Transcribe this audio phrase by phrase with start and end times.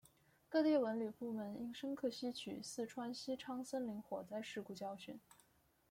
[0.49, 5.19] 各地文旅部门应深刻吸取四川西昌森林火灾事故教训